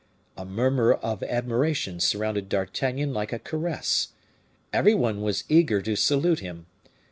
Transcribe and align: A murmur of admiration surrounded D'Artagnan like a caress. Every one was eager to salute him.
A 0.35 0.45
murmur 0.45 0.93
of 0.93 1.21
admiration 1.21 1.99
surrounded 1.99 2.49
D'Artagnan 2.49 3.13
like 3.13 3.31
a 3.31 3.37
caress. 3.37 4.07
Every 4.73 4.95
one 4.95 5.21
was 5.21 5.43
eager 5.47 5.79
to 5.83 5.95
salute 5.95 6.39
him. 6.39 6.65